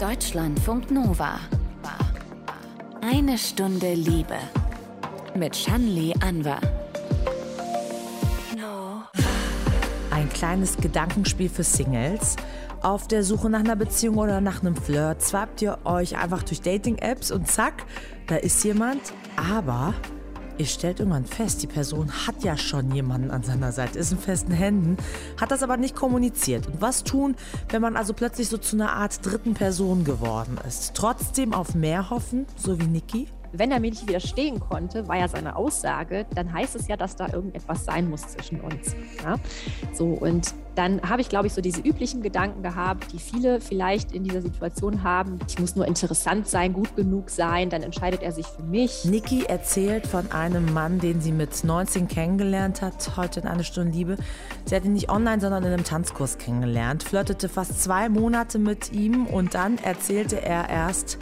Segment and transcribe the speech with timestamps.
[0.00, 1.38] Deutschlandfunk Nova.
[3.02, 4.38] Eine Stunde Liebe.
[5.34, 6.62] Mit Shanli Anwar.
[10.10, 12.36] Ein kleines Gedankenspiel für Singles.
[12.80, 16.62] Auf der Suche nach einer Beziehung oder nach einem Flirt swappt ihr euch einfach durch
[16.62, 17.84] Dating-Apps und zack,
[18.26, 19.12] da ist jemand.
[19.36, 19.92] Aber
[20.60, 24.18] ihr stellt irgendwann fest, die Person hat ja schon jemanden an seiner Seite, ist in
[24.18, 24.98] festen Händen,
[25.40, 26.66] hat das aber nicht kommuniziert.
[26.66, 27.34] Und was tun,
[27.70, 30.92] wenn man also plötzlich so zu einer Art dritten Person geworden ist?
[30.94, 33.26] Trotzdem auf mehr hoffen, so wie Niki?
[33.52, 37.16] Wenn er mir nicht widerstehen konnte, war ja seine Aussage, dann heißt es ja, dass
[37.16, 38.94] da irgendetwas sein muss zwischen uns.
[39.24, 39.36] Ja?
[39.92, 44.12] So, und dann habe ich, glaube ich, so diese üblichen Gedanken gehabt, die viele vielleicht
[44.12, 45.38] in dieser Situation haben.
[45.48, 49.04] Ich muss nur interessant sein, gut genug sein, dann entscheidet er sich für mich.
[49.04, 53.92] Niki erzählt von einem Mann, den sie mit 19 kennengelernt hat, heute in eine Stunde
[53.92, 54.16] Liebe.
[54.64, 58.92] Sie hat ihn nicht online, sondern in einem Tanzkurs kennengelernt, flirtete fast zwei Monate mit
[58.92, 61.18] ihm und dann erzählte er erst,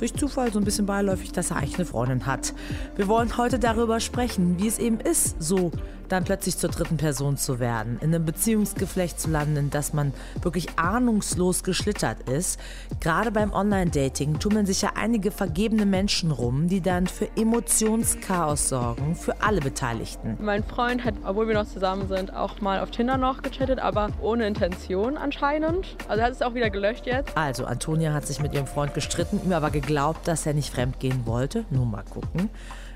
[0.00, 2.54] durch Zufall so ein bisschen beiläufig, dass er eigentlich eine Freundin hat.
[2.96, 5.70] Wir wollen heute darüber sprechen, wie es eben ist, so
[6.10, 10.78] dann plötzlich zur dritten Person zu werden, in einem Beziehungsgeflecht zu landen, dass man wirklich
[10.78, 12.60] ahnungslos geschlittert ist.
[13.00, 19.14] Gerade beim Online-Dating tummeln sich ja einige vergebene Menschen rum, die dann für Emotionschaos sorgen,
[19.14, 20.36] für alle Beteiligten.
[20.40, 24.10] Mein Freund hat, obwohl wir noch zusammen sind, auch mal auf Tinder noch gechattet, aber
[24.20, 25.96] ohne Intention anscheinend.
[26.08, 27.36] Also hat es auch wieder gelöscht jetzt.
[27.36, 31.26] Also, Antonia hat sich mit ihrem Freund gestritten, ihm aber geglaubt, dass er nicht fremdgehen
[31.26, 31.64] wollte.
[31.70, 32.50] Nur mal gucken.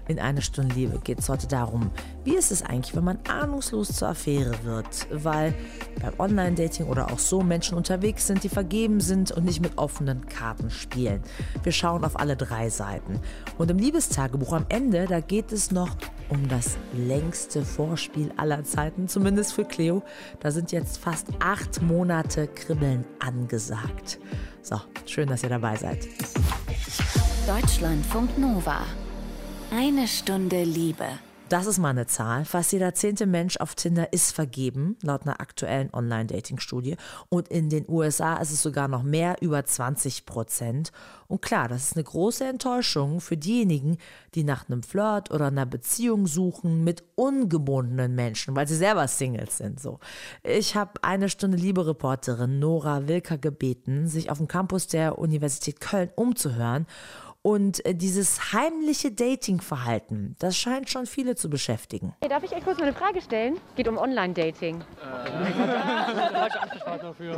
[0.07, 1.91] In einer Stunde Liebe geht es heute darum,
[2.25, 5.55] wie ist es eigentlich, wenn man ahnungslos zur Affäre wird, weil
[6.01, 10.27] beim Online-Dating oder auch so Menschen unterwegs sind, die vergeben sind und nicht mit offenen
[10.27, 11.23] Karten spielen.
[11.63, 13.19] Wir schauen auf alle drei Seiten.
[13.57, 15.97] Und im Liebestagebuch am Ende, da geht es noch
[16.29, 20.03] um das längste Vorspiel aller Zeiten, zumindest für Cleo.
[20.41, 24.19] Da sind jetzt fast acht Monate Kribbeln angesagt.
[24.61, 26.07] So, schön, dass ihr dabei seid.
[27.47, 28.83] Deutschlandfunk Nova.
[29.77, 31.05] Eine Stunde Liebe.
[31.49, 32.45] Das ist mal eine Zahl.
[32.45, 36.97] Fast jeder zehnte Mensch auf Tinder ist vergeben, laut einer aktuellen Online-Dating-Studie.
[37.29, 40.93] Und in den USA ist es sogar noch mehr, über 20 Prozent.
[41.27, 43.99] Und klar, das ist eine große Enttäuschung für diejenigen,
[44.37, 49.59] die nach einem Flirt oder einer Beziehung suchen mit ungebundenen Menschen, weil sie selber Singles
[49.59, 49.81] sind.
[49.81, 49.99] So.
[50.45, 56.11] Ich habe eine Stunde Liebe-Reporterin Nora Wilker gebeten, sich auf dem Campus der Universität Köln
[56.15, 56.87] umzuhören
[57.47, 62.15] und äh, dieses heimliche Dating-Verhalten, das scheint schon viele zu beschäftigen.
[62.21, 63.61] Hey, darf ich euch kurz mal eine Frage stellen?
[63.77, 64.81] Geht um Online-Dating.
[64.81, 64.85] Äh,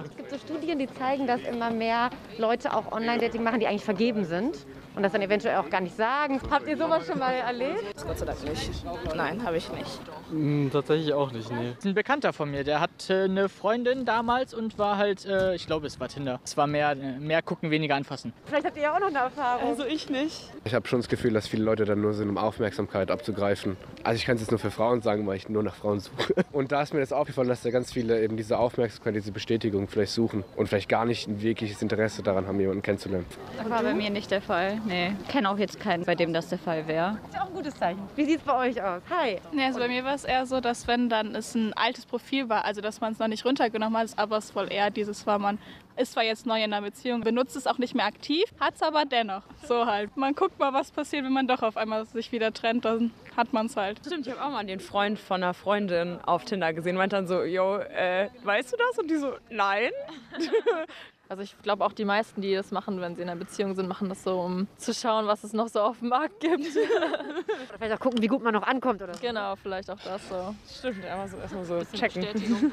[0.05, 3.85] es gibt so Studien, die zeigen, dass immer mehr Leute auch Online-Dating machen, die eigentlich
[3.85, 4.65] vergeben sind
[4.97, 6.41] und das dann eventuell auch gar nicht sagen.
[6.51, 7.95] Habt ihr sowas schon mal erlebt?
[8.07, 8.71] Gott sei Dank nicht.
[9.15, 10.01] Nein, habe ich nicht.
[10.33, 11.75] Mm, tatsächlich auch nicht, nee.
[11.85, 15.87] Ein Bekannter von mir, der hatte eine Freundin damals und war halt, äh, ich glaube,
[15.87, 16.41] es war Tinder.
[16.45, 18.33] Es war mehr, mehr gucken, weniger anfassen.
[18.47, 19.69] Vielleicht habt ihr ja auch noch eine Erfahrung.
[19.69, 20.51] Also ich nicht.
[20.65, 23.77] Ich habe schon das Gefühl, dass viele Leute dann nur sind, um Aufmerksamkeit abzugreifen.
[24.03, 26.35] Also ich kann es jetzt nur für Frauen sagen, weil ich nur nach Frauen suche.
[26.53, 29.89] Und da ist mir das aufgefallen, dass da ganz viele eben diese Aufmerksamkeit, diese Bestätigung
[29.89, 33.27] vielleicht suchen und vielleicht gar nicht ein wirkliches Interesse daran haben, jemanden kennenzulernen.
[33.59, 34.81] Das war bei mir nicht der Fall.
[34.87, 37.19] Nee, kenne auch jetzt keinen, bei dem das der Fall wäre.
[37.27, 38.01] Ist ja auch ein gutes Zeichen.
[38.15, 39.03] Wie sieht es bei euch aus?
[39.11, 39.39] Hi.
[39.53, 42.49] Nee, also bei mir war es eher so, dass wenn dann es ein altes Profil
[42.49, 45.41] war, also dass man es noch nicht runtergenommen hat, aber es wohl eher dieses war,
[45.41, 45.59] man
[45.97, 48.83] ist zwar jetzt neu in einer Beziehung, benutzt es auch nicht mehr aktiv, hat es
[48.83, 49.43] aber dennoch.
[49.65, 50.17] So halt.
[50.17, 53.53] Man guckt mal, was passiert, wenn man doch auf einmal sich wieder trennt, dann hat
[53.53, 54.01] man es halt.
[54.07, 57.27] Stimmt, ich habe auch mal den Freund von einer Freundin auf Tinder gesehen, meint dann
[57.27, 58.99] so, yo, äh, weißt du das?
[58.99, 59.91] Und die so, nein.
[61.29, 63.89] Also ich glaube auch die meisten, die das machen, wenn sie in einer Beziehung sind,
[63.89, 66.61] machen das so, um zu schauen, was es noch so auf dem Markt gibt.
[66.67, 69.21] oder vielleicht auch gucken, wie gut man noch ankommt oder so.
[69.21, 70.55] Genau, vielleicht auch das so.
[70.73, 72.73] Stimmt, einfach so erstmal so checken.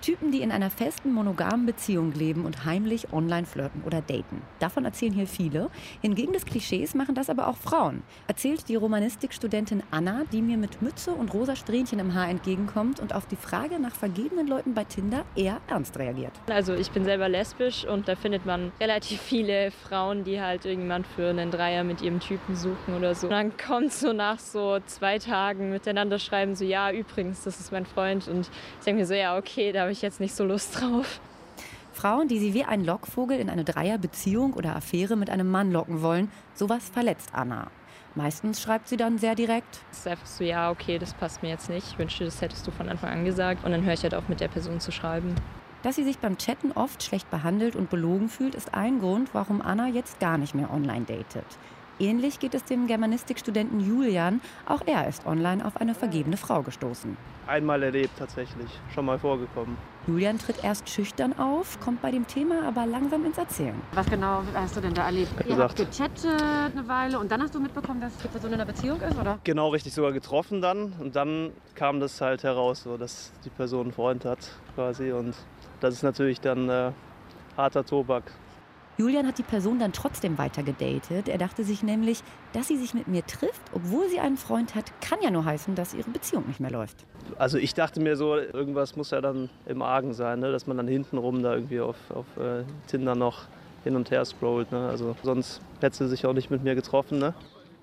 [0.00, 4.42] Typen, die in einer festen monogamen Beziehung leben und heimlich online flirten oder daten.
[4.58, 5.70] Davon erzählen hier viele.
[6.00, 8.02] Hingegen des Klischees machen das aber auch Frauen.
[8.26, 13.14] Erzählt die Romanistikstudentin Anna, die mir mit Mütze und rosa Strähnchen im Haar entgegenkommt und
[13.14, 16.32] auf die Frage nach vergebenen Leuten bei Tinder eher ernst reagiert.
[16.48, 21.06] Also ich bin selber lesbisch und da findet man relativ viele Frauen, die halt irgendjemand
[21.06, 23.26] für einen Dreier mit ihrem Typen suchen oder so.
[23.26, 27.72] Und dann kommt so nach so zwei Tagen miteinander schreiben so, ja übrigens, das ist
[27.72, 30.44] mein Freund und ich denke mir so, ja okay, da habe ich jetzt nicht so
[30.44, 31.18] Lust drauf.
[31.94, 36.02] Frauen, die sie wie ein Lockvogel in eine Dreierbeziehung oder Affäre mit einem Mann locken
[36.02, 37.70] wollen, sowas verletzt Anna.
[38.14, 39.80] Meistens schreibt sie dann sehr direkt.
[39.90, 41.86] Es ist einfach so, ja, okay, das passt mir jetzt nicht.
[41.92, 43.64] Ich wünschte, das hättest du von Anfang an gesagt.
[43.64, 45.34] Und dann höre ich halt auf, mit der Person zu schreiben.
[45.82, 49.62] Dass sie sich beim Chatten oft schlecht behandelt und belogen fühlt, ist ein Grund, warum
[49.62, 51.46] Anna jetzt gar nicht mehr online datet.
[52.00, 54.40] Ähnlich geht es dem Germanistikstudenten Julian.
[54.66, 57.16] Auch er ist online auf eine vergebene Frau gestoßen.
[57.48, 59.76] Einmal erlebt tatsächlich, schon mal vorgekommen.
[60.06, 63.74] Julian tritt erst schüchtern auf, kommt bei dem Thema aber langsam ins Erzählen.
[63.94, 65.32] Was genau hast du denn da erlebt?
[65.44, 68.66] Ihr habt gechattet eine Weile und dann hast du mitbekommen, dass die Person in einer
[68.66, 69.40] Beziehung ist, oder?
[69.42, 73.86] Genau richtig sogar getroffen dann und dann kam das halt heraus, so, dass die Person
[73.86, 74.38] einen Freund hat
[74.76, 75.34] quasi und
[75.80, 76.92] das ist natürlich dann äh,
[77.56, 78.24] harter Tobak.
[78.98, 81.28] Julian hat die Person dann trotzdem weiter gedatet.
[81.28, 82.20] Er dachte sich nämlich,
[82.52, 85.76] dass sie sich mit mir trifft, obwohl sie einen Freund hat, kann ja nur heißen,
[85.76, 87.06] dass ihre Beziehung nicht mehr läuft.
[87.38, 90.50] Also ich dachte mir so, irgendwas muss ja dann im Argen sein, ne?
[90.50, 93.44] dass man dann hintenrum da irgendwie auf, auf äh, Tinder noch
[93.84, 94.72] hin und her scrollt.
[94.72, 94.88] Ne?
[94.88, 97.20] Also sonst hätte sie sich auch nicht mit mir getroffen.
[97.20, 97.34] Ne?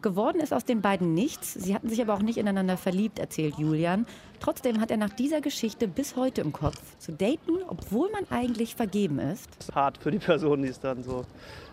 [0.02, 1.54] Geworden ist aus den beiden nichts.
[1.54, 4.06] Sie hatten sich aber auch nicht ineinander verliebt, erzählt Julian.
[4.40, 8.76] Trotzdem hat er nach dieser Geschichte bis heute im Kopf, zu daten, obwohl man eigentlich
[8.76, 9.48] vergeben ist.
[9.58, 11.26] Das ist hart für die Person, die es dann so,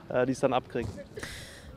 [0.08, 0.88] äh, die es dann abkriegt.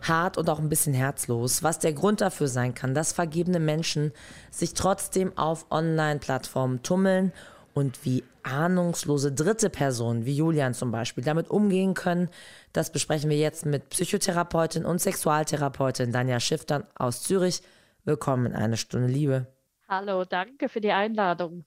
[0.02, 4.12] hart und auch ein bisschen herzlos, was der Grund dafür sein kann, dass vergebene Menschen
[4.52, 7.34] sich trotzdem auf Online-Plattformen tummeln
[7.76, 12.30] und wie ahnungslose dritte Personen, wie Julian zum Beispiel, damit umgehen können,
[12.74, 17.62] das besprechen wir jetzt mit Psychotherapeutin und Sexualtherapeutin Danja Schiftern aus Zürich.
[18.06, 19.48] Willkommen in eine Stunde Liebe.
[19.90, 21.66] Hallo, danke für die Einladung.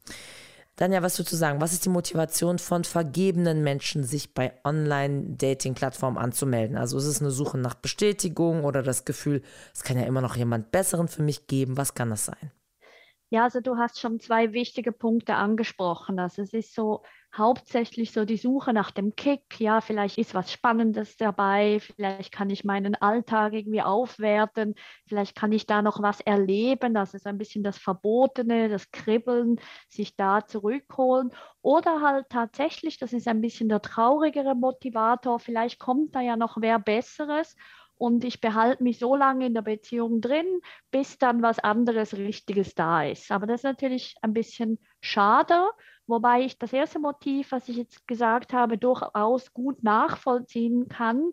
[0.76, 1.60] Danja, was würdest du sagen?
[1.60, 6.78] Was ist die Motivation von vergebenen Menschen, sich bei Online-Dating-Plattformen anzumelden?
[6.78, 9.42] Also ist es eine Suche nach Bestätigung oder das Gefühl,
[9.74, 11.76] es kann ja immer noch jemand Besseren für mich geben?
[11.76, 12.52] Was kann das sein?
[13.30, 16.18] Ja, also du hast schon zwei wichtige Punkte angesprochen.
[16.18, 17.02] Also es ist so
[17.36, 19.60] hauptsächlich so die Suche nach dem Kick.
[19.60, 24.74] Ja, vielleicht ist was Spannendes dabei, vielleicht kann ich meinen Alltag irgendwie aufwerten,
[25.06, 26.94] vielleicht kann ich da noch was erleben.
[26.94, 29.60] Das ist ein bisschen das Verbotene, das Kribbeln,
[29.90, 31.30] sich da zurückholen.
[31.60, 36.56] Oder halt tatsächlich, das ist ein bisschen der traurigere Motivator, vielleicht kommt da ja noch
[36.60, 37.56] wer Besseres
[37.98, 40.60] und ich behalte mich so lange in der Beziehung drin,
[40.90, 43.30] bis dann was anderes Richtiges da ist.
[43.30, 45.68] Aber das ist natürlich ein bisschen schade,
[46.06, 51.32] wobei ich das erste Motiv, was ich jetzt gesagt habe, durchaus gut nachvollziehen kann,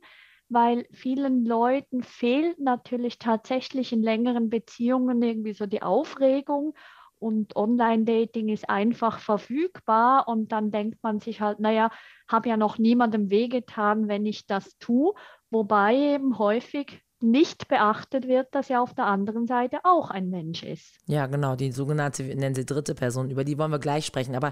[0.49, 6.75] weil vielen Leuten fehlt natürlich tatsächlich in längeren Beziehungen irgendwie so die Aufregung
[7.19, 11.89] und Online-Dating ist einfach verfügbar und dann denkt man sich halt, naja,
[12.27, 15.13] habe ja noch niemandem wehgetan, wenn ich das tue,
[15.55, 20.63] wobei eben häufig nicht beachtet wird, dass er auf der anderen Seite auch ein Mensch
[20.63, 20.97] ist.
[21.07, 24.35] Ja, genau, die sogenannte, nennen sie dritte Person, über die wollen wir gleich sprechen.
[24.35, 24.51] Aber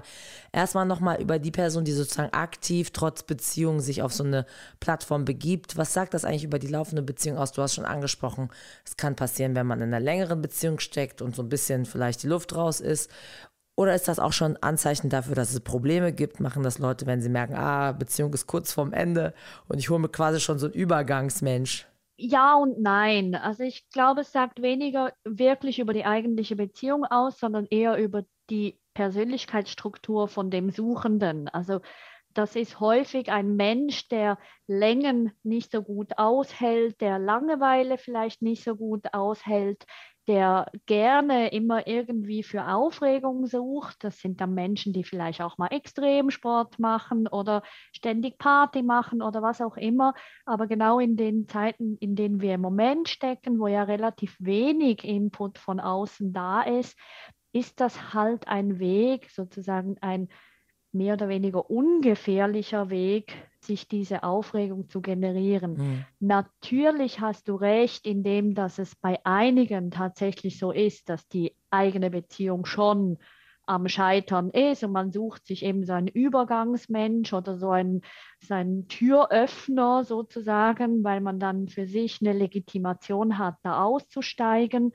[0.50, 4.46] erstmal nochmal über die Person, die sozusagen aktiv trotz Beziehung sich auf so eine
[4.80, 5.76] Plattform begibt.
[5.76, 7.52] Was sagt das eigentlich über die laufende Beziehung aus?
[7.52, 8.48] Du hast schon angesprochen,
[8.84, 12.22] es kann passieren, wenn man in einer längeren Beziehung steckt und so ein bisschen vielleicht
[12.22, 13.10] die Luft raus ist.
[13.76, 16.38] Oder ist das auch schon ein Anzeichen dafür, dass es Probleme gibt?
[16.38, 19.34] Machen das Leute, wenn sie merken, ah, Beziehung ist kurz vorm Ende
[19.68, 21.88] und ich hole mir quasi schon so einen Übergangsmensch?
[22.16, 23.34] Ja und nein.
[23.34, 28.24] Also ich glaube, es sagt weniger wirklich über die eigentliche Beziehung aus, sondern eher über
[28.50, 31.48] die Persönlichkeitsstruktur von dem Suchenden.
[31.48, 31.80] Also
[32.32, 38.64] das ist häufig ein Mensch, der Längen nicht so gut aushält, der Langeweile vielleicht nicht
[38.64, 39.84] so gut aushält,
[40.26, 44.02] der gerne immer irgendwie für Aufregung sucht.
[44.04, 47.62] Das sind dann Menschen, die vielleicht auch mal Extremsport machen oder
[47.92, 50.14] ständig Party machen oder was auch immer.
[50.46, 55.04] Aber genau in den Zeiten, in denen wir im Moment stecken, wo ja relativ wenig
[55.04, 56.98] Input von außen da ist,
[57.52, 60.28] ist das halt ein Weg, sozusagen ein
[60.94, 65.74] mehr oder weniger ungefährlicher Weg, sich diese Aufregung zu generieren.
[65.74, 66.04] Mhm.
[66.20, 72.10] Natürlich hast du recht, indem dass es bei einigen tatsächlich so ist, dass die eigene
[72.10, 73.18] Beziehung schon
[73.66, 78.02] am Scheitern ist und man sucht sich eben so einen Übergangsmensch oder so einen,
[78.40, 84.92] so einen Türöffner sozusagen, weil man dann für sich eine Legitimation hat, da auszusteigen.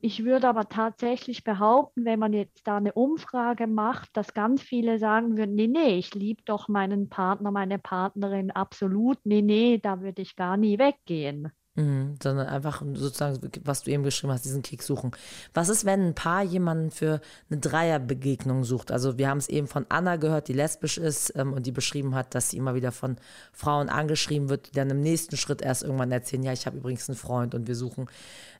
[0.00, 4.98] Ich würde aber tatsächlich behaupten, wenn man jetzt da eine Umfrage macht, dass ganz viele
[4.98, 10.00] sagen würden, nee, nee, ich liebe doch meinen Partner, meine Partnerin absolut, nee, nee, da
[10.00, 11.52] würde ich gar nie weggehen.
[11.78, 15.12] Mhm, sondern einfach sozusagen, was du eben geschrieben hast, diesen Kick suchen.
[15.54, 18.90] Was ist, wenn ein Paar jemanden für eine Dreierbegegnung sucht?
[18.90, 22.16] Also wir haben es eben von Anna gehört, die lesbisch ist ähm, und die beschrieben
[22.16, 23.16] hat, dass sie immer wieder von
[23.52, 27.08] Frauen angeschrieben wird, die dann im nächsten Schritt erst irgendwann erzählen, ja, ich habe übrigens
[27.08, 28.06] einen Freund und wir suchen.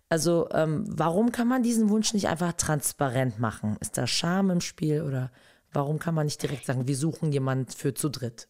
[0.09, 3.79] Also ähm, warum kann man diesen Wunsch nicht einfach transparent machen?
[3.81, 5.33] Ist da Scham im Spiel oder
[5.73, 8.47] warum kann man nicht direkt sagen, wir suchen jemanden für zu dritt?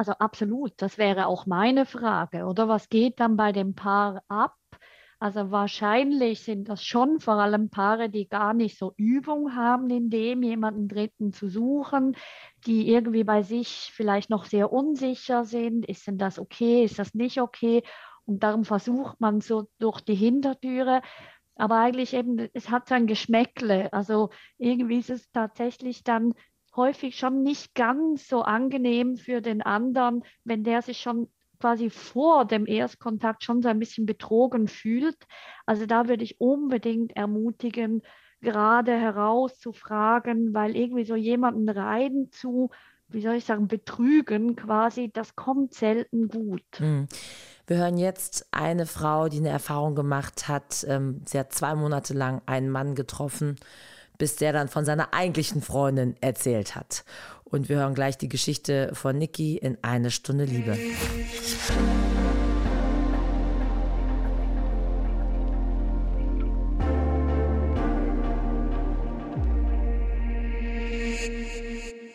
[0.00, 2.46] Also absolut, das wäre auch meine Frage.
[2.46, 4.56] Oder was geht dann bei dem Paar ab?
[5.18, 10.08] Also wahrscheinlich sind das schon vor allem Paare, die gar nicht so Übung haben, in
[10.08, 12.16] dem jemanden Dritten zu suchen,
[12.64, 15.84] die irgendwie bei sich vielleicht noch sehr unsicher sind.
[15.84, 16.82] Ist denn das okay?
[16.82, 17.82] Ist das nicht okay?
[18.24, 21.02] Und darum versucht man so durch die Hintertüre.
[21.56, 23.92] Aber eigentlich eben, es hat so ein Geschmäckle.
[23.92, 26.32] Also irgendwie ist es tatsächlich dann
[26.74, 31.28] häufig schon nicht ganz so angenehm für den anderen, wenn der sich schon
[31.60, 35.18] quasi vor dem Erstkontakt schon so ein bisschen betrogen fühlt.
[35.66, 38.02] Also da würde ich unbedingt ermutigen,
[38.40, 42.70] gerade herauszufragen, weil irgendwie so jemanden rein zu,
[43.08, 46.64] wie soll ich sagen, betrügen quasi, das kommt selten gut.
[46.78, 47.06] Mhm.
[47.66, 50.84] Wir hören jetzt eine Frau, die eine Erfahrung gemacht hat.
[50.88, 53.56] Ähm, sie hat zwei Monate lang einen Mann getroffen,
[54.20, 57.04] bis der dann von seiner eigentlichen Freundin erzählt hat.
[57.44, 60.76] Und wir hören gleich die Geschichte von Niki in eine Stunde Liebe.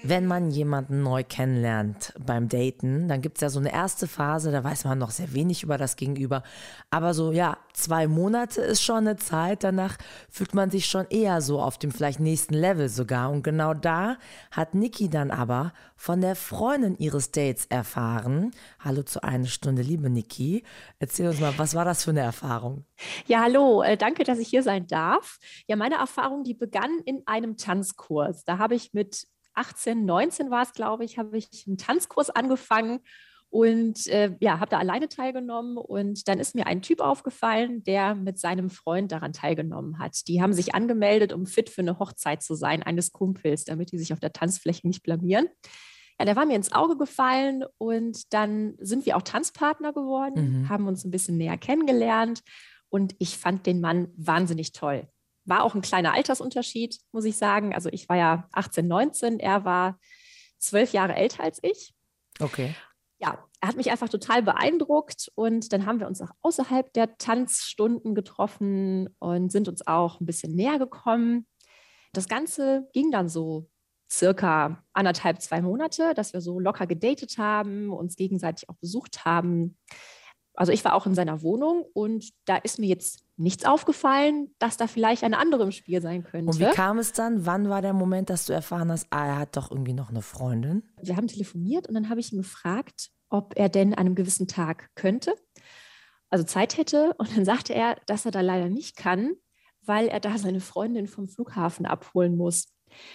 [0.07, 4.51] Wenn man jemanden neu kennenlernt beim Daten, dann gibt es ja so eine erste Phase,
[4.51, 6.43] da weiß man noch sehr wenig über das Gegenüber.
[6.91, 9.97] Aber so, ja, zwei Monate ist schon eine Zeit, danach
[10.29, 13.31] fühlt man sich schon eher so auf dem vielleicht nächsten Level sogar.
[13.31, 14.17] Und genau da
[14.51, 18.51] hat Niki dann aber von der Freundin ihres Dates erfahren.
[18.79, 20.63] Hallo zu einer Stunde, liebe Niki.
[20.99, 22.85] Erzähl uns mal, was war das für eine Erfahrung?
[23.25, 25.39] Ja, hallo, äh, danke, dass ich hier sein darf.
[25.67, 28.43] Ja, meine Erfahrung, die begann in einem Tanzkurs.
[28.43, 32.99] Da habe ich mit 18, 19 war es, glaube ich, habe ich einen Tanzkurs angefangen
[33.49, 35.77] und äh, ja, habe da alleine teilgenommen.
[35.77, 40.27] Und dann ist mir ein Typ aufgefallen, der mit seinem Freund daran teilgenommen hat.
[40.27, 43.97] Die haben sich angemeldet, um fit für eine Hochzeit zu sein, eines Kumpels, damit die
[43.97, 45.47] sich auf der Tanzfläche nicht blamieren.
[46.19, 50.69] Ja, der war mir ins Auge gefallen und dann sind wir auch Tanzpartner geworden, mhm.
[50.69, 52.41] haben uns ein bisschen näher kennengelernt
[52.89, 55.09] und ich fand den Mann wahnsinnig toll
[55.45, 57.73] war auch ein kleiner Altersunterschied, muss ich sagen.
[57.73, 59.99] Also ich war ja 18, 19, er war
[60.57, 61.93] zwölf Jahre älter als ich.
[62.39, 62.75] Okay.
[63.19, 67.17] Ja, er hat mich einfach total beeindruckt und dann haben wir uns auch außerhalb der
[67.17, 71.47] Tanzstunden getroffen und sind uns auch ein bisschen näher gekommen.
[72.11, 73.69] Das Ganze ging dann so
[74.11, 79.77] circa anderthalb, zwei Monate, dass wir so locker gedatet haben, uns gegenseitig auch besucht haben.
[80.55, 84.77] Also ich war auch in seiner Wohnung und da ist mir jetzt nichts aufgefallen, dass
[84.77, 86.51] da vielleicht eine andere im Spiel sein könnte.
[86.51, 87.45] Und wie kam es dann?
[87.45, 90.21] Wann war der Moment, dass du erfahren hast, ah, er hat doch irgendwie noch eine
[90.21, 90.83] Freundin?
[91.01, 94.47] Wir haben telefoniert und dann habe ich ihn gefragt, ob er denn an einem gewissen
[94.47, 95.35] Tag könnte,
[96.29, 97.13] also Zeit hätte.
[97.17, 99.33] Und dann sagte er, dass er da leider nicht kann,
[99.81, 102.67] weil er da seine Freundin vom Flughafen abholen muss.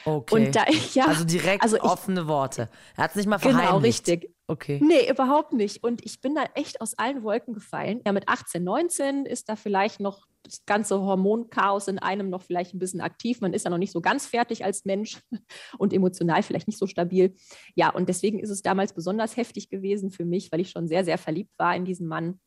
[0.04, 0.34] Okay.
[0.34, 2.68] Und da, ja, also direkt also ich, offene Worte.
[2.96, 4.04] Er hat es nicht mal verheimlicht.
[4.04, 4.34] Genau, richtig.
[4.50, 4.80] Okay.
[4.82, 5.84] Nee, überhaupt nicht.
[5.84, 8.00] Und ich bin da echt aus allen Wolken gefallen.
[8.04, 12.74] Ja, mit 18, 19 ist da vielleicht noch das ganze Hormonchaos in einem noch vielleicht
[12.74, 13.40] ein bisschen aktiv.
[13.40, 15.20] Man ist ja noch nicht so ganz fertig als Mensch
[15.78, 17.36] und emotional vielleicht nicht so stabil.
[17.76, 21.04] Ja, und deswegen ist es damals besonders heftig gewesen für mich, weil ich schon sehr,
[21.04, 22.40] sehr verliebt war in diesen Mann.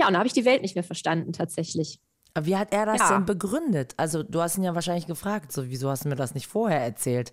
[0.00, 2.00] Ja, und da habe ich die Welt nicht mehr verstanden tatsächlich.
[2.34, 3.12] Aber wie hat er das ja.
[3.16, 3.94] denn begründet?
[3.96, 6.80] Also du hast ihn ja wahrscheinlich gefragt, so wieso hast du mir das nicht vorher
[6.80, 7.32] erzählt?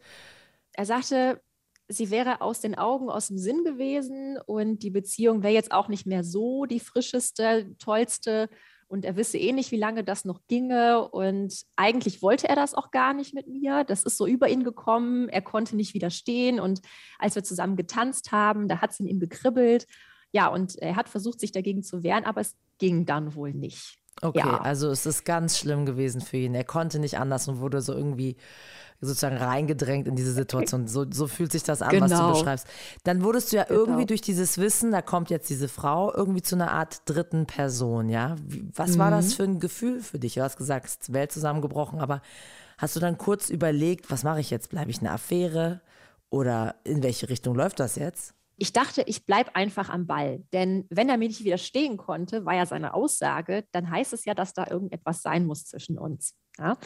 [0.74, 1.42] Er sagte,
[1.90, 5.88] sie wäre aus den Augen, aus dem Sinn gewesen und die Beziehung wäre jetzt auch
[5.88, 8.48] nicht mehr so die frischeste, tollste
[8.88, 12.76] und er wisse eh nicht, wie lange das noch ginge und eigentlich wollte er das
[12.76, 13.84] auch gar nicht mit mir.
[13.84, 16.82] Das ist so über ihn gekommen, er konnte nicht widerstehen und
[17.18, 19.88] als wir zusammen getanzt haben, da hat es in ihm gekribbelt.
[20.32, 23.98] Ja, und er hat versucht, sich dagegen zu wehren, aber es ging dann wohl nicht.
[24.22, 24.62] Okay, ja.
[24.62, 26.54] also es ist ganz schlimm gewesen für ihn.
[26.54, 28.36] Er konnte nicht anders und wurde so irgendwie
[29.02, 30.88] sozusagen reingedrängt in diese Situation.
[30.88, 32.06] So, so fühlt sich das an, genau.
[32.06, 32.34] was du genau.
[32.34, 32.68] beschreibst.
[33.04, 33.80] Dann wurdest du ja genau.
[33.80, 38.10] irgendwie durch dieses Wissen, da kommt jetzt diese Frau, irgendwie zu einer Art dritten Person,
[38.10, 38.36] ja?
[38.76, 39.00] Was mhm.
[39.00, 39.32] war das mhm.
[39.32, 40.34] für ein Gefühl für dich?
[40.36, 42.22] Du hast gesagt, Welt zusammengebrochen, aber
[42.78, 44.70] hast du dann kurz überlegt, was mache ich jetzt?
[44.70, 45.82] Bleibe ich eine Affäre?
[46.32, 48.36] Oder in welche Richtung läuft das jetzt?
[48.60, 50.44] Ich dachte, ich bleibe einfach am Ball.
[50.54, 54.34] Denn wenn er mir nicht widerstehen konnte, war ja seine Aussage, dann heißt es ja,
[54.34, 56.36] dass da irgendetwas sein muss zwischen uns.
[56.58, 56.78] Ja?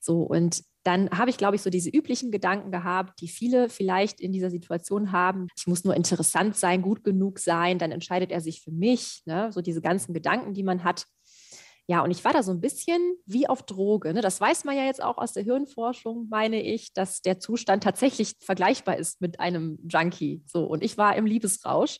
[0.00, 4.20] So, und dann habe ich, glaube ich, so diese üblichen Gedanken gehabt, die viele vielleicht
[4.20, 5.46] in dieser Situation haben.
[5.56, 9.22] Ich muss nur interessant sein, gut genug sein, dann entscheidet er sich für mich.
[9.26, 9.52] Ne?
[9.52, 11.06] So diese ganzen Gedanken, die man hat.
[11.90, 14.14] Ja, und ich war da so ein bisschen wie auf Droge.
[14.14, 14.20] Ne?
[14.20, 18.36] Das weiß man ja jetzt auch aus der Hirnforschung, meine ich, dass der Zustand tatsächlich
[18.38, 20.40] vergleichbar ist mit einem Junkie.
[20.46, 21.98] So, und ich war im Liebesrausch.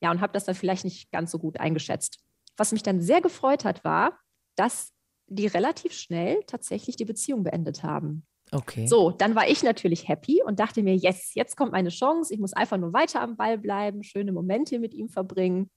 [0.00, 2.20] Ja, und habe das dann vielleicht nicht ganz so gut eingeschätzt.
[2.56, 4.20] Was mich dann sehr gefreut hat, war,
[4.54, 4.92] dass
[5.26, 8.24] die relativ schnell tatsächlich die Beziehung beendet haben.
[8.52, 8.86] Okay.
[8.86, 12.32] So, dann war ich natürlich happy und dachte mir, yes, jetzt kommt meine Chance.
[12.32, 15.72] Ich muss einfach nur weiter am Ball bleiben, schöne Momente mit ihm verbringen.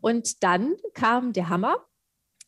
[0.00, 1.84] Und dann kam der Hammer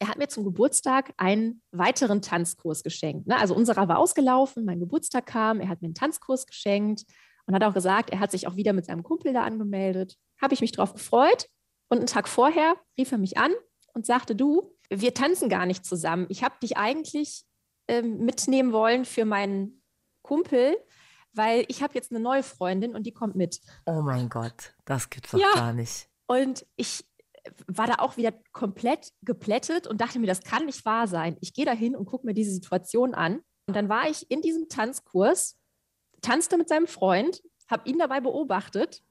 [0.02, 3.28] er hat mir zum Geburtstag einen weiteren Tanzkurs geschenkt.
[3.28, 3.38] Ne?
[3.38, 7.04] Also unserer war ausgelaufen, mein Geburtstag kam, er hat mir einen Tanzkurs geschenkt
[7.46, 10.16] und hat auch gesagt, er hat sich auch wieder mit seinem Kumpel da angemeldet.
[10.40, 11.46] Habe ich mich drauf gefreut.
[11.88, 13.52] Und einen Tag vorher rief er mich an
[13.94, 16.26] und sagte, du, wir tanzen gar nicht zusammen.
[16.30, 17.44] Ich habe dich eigentlich
[17.86, 19.82] ähm, mitnehmen wollen für meinen
[20.22, 20.76] Kumpel,
[21.32, 23.60] weil ich habe jetzt eine neue Freundin und die kommt mit.
[23.86, 25.52] Oh mein Gott, das gibt's doch Ja.
[25.54, 26.08] gar nicht.
[26.26, 27.04] Und ich
[27.66, 31.36] war da auch wieder komplett geplättet und dachte mir, das kann nicht wahr sein.
[31.40, 33.40] Ich gehe da hin und gucke mir diese Situation an.
[33.66, 35.58] Und dann war ich in diesem Tanzkurs,
[36.20, 39.02] tanzte mit seinem Freund, habe ihn dabei beobachtet,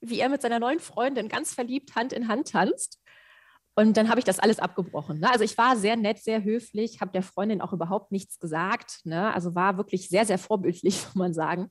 [0.00, 3.00] wie er mit seiner neuen Freundin ganz verliebt Hand in Hand tanzt.
[3.74, 5.20] Und dann habe ich das alles abgebrochen.
[5.20, 5.30] Ne?
[5.30, 9.00] Also ich war sehr nett, sehr höflich, habe der Freundin auch überhaupt nichts gesagt.
[9.04, 9.32] Ne?
[9.32, 11.70] Also war wirklich sehr, sehr vorbildlich, muss man sagen.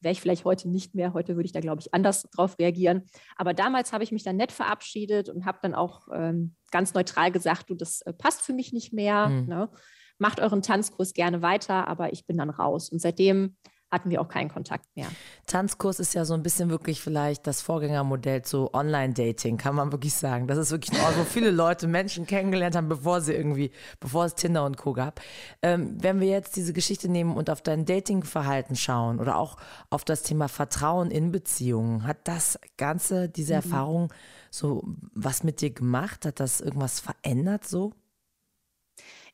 [0.00, 1.12] Wäre ich vielleicht heute nicht mehr.
[1.12, 3.04] Heute würde ich da, glaube ich, anders drauf reagieren.
[3.36, 7.30] Aber damals habe ich mich dann nett verabschiedet und habe dann auch ähm, ganz neutral
[7.30, 9.28] gesagt, du, das äh, passt für mich nicht mehr.
[9.28, 9.46] Mhm.
[9.46, 9.70] Ne?
[10.18, 12.90] Macht euren Tanzkurs gerne weiter, aber ich bin dann raus.
[12.90, 13.56] Und seitdem
[13.90, 15.08] hatten wir auch keinen Kontakt mehr.
[15.46, 20.14] Tanzkurs ist ja so ein bisschen wirklich vielleicht das Vorgängermodell zu Online-Dating, kann man wirklich
[20.14, 20.46] sagen.
[20.46, 24.24] Das ist wirklich ein Ort, wo viele Leute Menschen kennengelernt haben, bevor sie irgendwie, bevor
[24.26, 24.92] es Tinder und Co.
[24.92, 25.20] gab.
[25.62, 29.56] Ähm, wenn wir jetzt diese Geschichte nehmen und auf dein Datingverhalten schauen oder auch
[29.90, 33.56] auf das Thema Vertrauen in Beziehungen, hat das Ganze, diese Mhm.
[33.56, 34.12] Erfahrung
[34.50, 34.82] so
[35.14, 36.26] was mit dir gemacht?
[36.26, 37.92] Hat das irgendwas verändert so?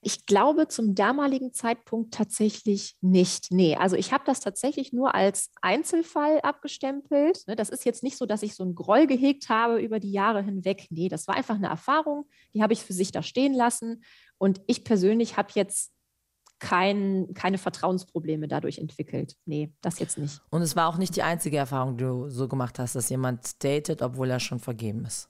[0.00, 3.50] Ich glaube zum damaligen Zeitpunkt tatsächlich nicht.
[3.50, 7.43] Nee, also ich habe das tatsächlich nur als Einzelfall abgestempelt.
[7.47, 10.12] Ne, Das ist jetzt nicht so, dass ich so einen Groll gehegt habe über die
[10.12, 10.87] Jahre hinweg.
[10.91, 14.03] Nee, das war einfach eine Erfahrung, die habe ich für sich da stehen lassen.
[14.38, 15.93] Und ich persönlich habe jetzt
[16.59, 19.37] kein, keine Vertrauensprobleme dadurch entwickelt.
[19.45, 20.41] Nee, das jetzt nicht.
[20.50, 23.62] Und es war auch nicht die einzige Erfahrung, die du so gemacht hast, dass jemand
[23.62, 25.29] datet, obwohl er schon vergeben ist.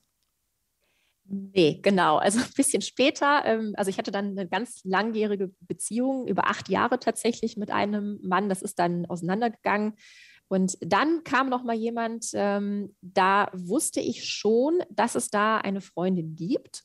[1.28, 2.16] Nee, genau.
[2.18, 6.68] Also ein bisschen später, ähm, also ich hatte dann eine ganz langjährige Beziehung, über acht
[6.68, 8.49] Jahre tatsächlich mit einem Mann.
[8.49, 9.95] Das ist dann auseinandergegangen.
[10.49, 15.80] Und dann kam noch mal jemand, ähm, da wusste ich schon, dass es da eine
[15.80, 16.85] Freundin gibt.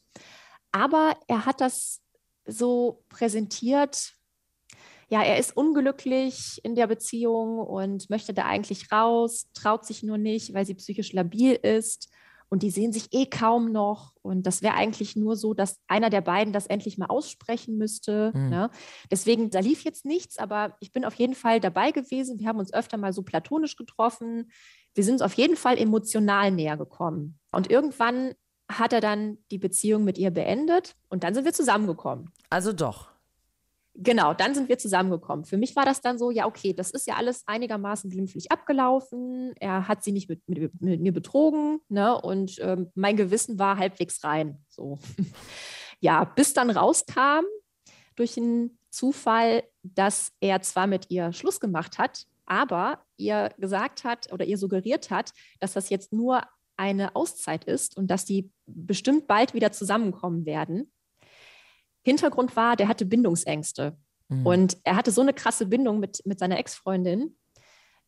[0.72, 2.02] Aber er hat das
[2.46, 4.14] so präsentiert,
[5.10, 10.18] ja, er ist unglücklich in der Beziehung und möchte da eigentlich raus, traut sich nur
[10.18, 12.10] nicht, weil sie psychisch labil ist.
[12.52, 14.14] Und die sehen sich eh kaum noch.
[14.22, 18.34] Und das wäre eigentlich nur so, dass einer der beiden das endlich mal aussprechen müsste.
[18.36, 18.50] Mhm.
[18.50, 18.70] Ne?
[19.10, 22.40] Deswegen, da lief jetzt nichts, aber ich bin auf jeden Fall dabei gewesen.
[22.40, 24.52] Wir haben uns öfter mal so platonisch getroffen.
[24.94, 27.40] Wir sind uns auf jeden Fall emotional näher gekommen.
[27.54, 28.34] Und irgendwann
[28.70, 32.32] hat er dann die Beziehung mit ihr beendet und dann sind wir zusammengekommen.
[32.50, 33.11] Also doch.
[33.94, 35.44] Genau, dann sind wir zusammengekommen.
[35.44, 39.54] Für mich war das dann so, ja, okay, das ist ja alles einigermaßen glimpflich abgelaufen.
[39.60, 42.20] Er hat sie nicht mit, mit, mit mir betrogen, ne?
[42.20, 44.64] Und ähm, mein Gewissen war halbwegs rein.
[44.70, 45.00] So.
[46.00, 47.44] ja, bis dann rauskam
[48.16, 54.32] durch einen Zufall, dass er zwar mit ihr Schluss gemacht hat, aber ihr gesagt hat
[54.32, 56.44] oder ihr suggeriert hat, dass das jetzt nur
[56.78, 60.92] eine Auszeit ist und dass die bestimmt bald wieder zusammenkommen werden.
[62.04, 63.98] Hintergrund war, der hatte Bindungsängste.
[64.30, 64.46] Mhm.
[64.46, 67.36] Und er hatte so eine krasse Bindung mit, mit seiner Ex-Freundin,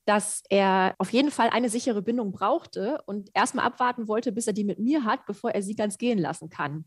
[0.06, 4.54] dass er auf jeden Fall eine sichere Bindung brauchte und erstmal abwarten wollte, bis er
[4.54, 6.86] die mit mir hat, bevor er sie ganz gehen lassen kann.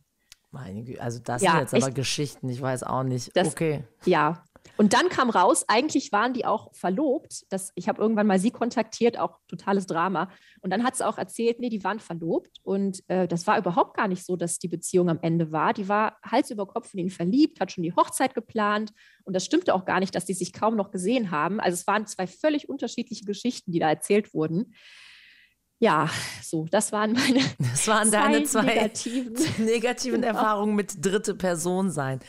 [0.51, 3.37] Meine Güte, also das Ja, sind jetzt aber ich- Geschichten, ich weiß auch nicht.
[3.37, 3.85] Das- okay.
[4.05, 4.45] Ja.
[4.77, 7.45] Und dann kam raus, eigentlich waren die auch verlobt.
[7.51, 10.31] Das, ich habe irgendwann mal sie kontaktiert, auch totales Drama.
[10.61, 12.59] Und dann hat sie auch erzählt, nee, die waren verlobt.
[12.63, 15.73] Und äh, das war überhaupt gar nicht so, dass die Beziehung am Ende war.
[15.73, 18.93] Die war Hals über Kopf in ihn verliebt, hat schon die Hochzeit geplant.
[19.25, 21.61] Und das stimmte auch gar nicht, dass die sich kaum noch gesehen haben.
[21.61, 24.75] Also es waren zwei völlig unterschiedliche Geschichten, die da erzählt wurden.
[25.79, 26.09] Ja,
[26.43, 30.35] so, das waren meine Das waren deine zwei negativen, negativen Genau.
[30.35, 32.21] Erfahrungen mit dritte Person sein.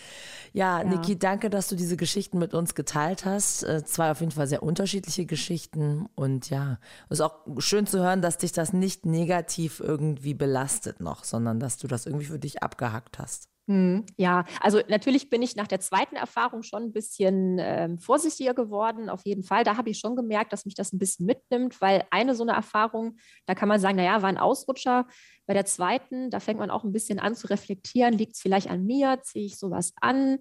[0.54, 0.84] Ja, Ja.
[0.84, 3.64] Niki, danke, dass du diese Geschichten mit uns geteilt hast.
[3.64, 6.08] Äh, Zwei auf jeden Fall sehr unterschiedliche Geschichten.
[6.16, 6.80] Und ja,
[7.10, 11.60] es ist auch schön zu hören, dass dich das nicht negativ irgendwie belastet noch, sondern
[11.60, 13.50] dass du das irgendwie für dich abgehackt hast.
[13.70, 18.54] Hm, Ja, also natürlich bin ich nach der zweiten Erfahrung schon ein bisschen ähm, vorsichtiger
[18.54, 19.66] geworden, auf jeden Fall.
[19.66, 22.54] Da habe ich schon gemerkt, dass mich das ein bisschen mitnimmt, weil eine so eine
[22.54, 25.06] Erfahrung, da kann man sagen, naja, war ein Ausrutscher.
[25.48, 28.70] Bei der zweiten, da fängt man auch ein bisschen an zu reflektieren, liegt es vielleicht
[28.70, 30.40] an mir, ziehe ich sowas an?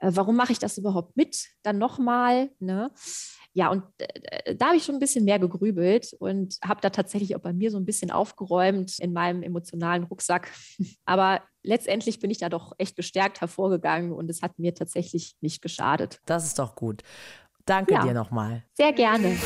[0.00, 1.46] Äh, warum mache ich das überhaupt mit?
[1.62, 2.90] Dann nochmal, ne?
[3.52, 7.36] Ja, und äh, da habe ich schon ein bisschen mehr gegrübelt und habe da tatsächlich
[7.36, 10.50] auch bei mir so ein bisschen aufgeräumt in meinem emotionalen Rucksack.
[11.04, 15.62] Aber letztendlich bin ich da doch echt gestärkt hervorgegangen und es hat mir tatsächlich nicht
[15.62, 16.20] geschadet.
[16.26, 17.02] Das ist doch gut.
[17.66, 18.02] Danke Ja.
[18.02, 18.64] dir nochmal.
[18.74, 19.36] Sehr gerne.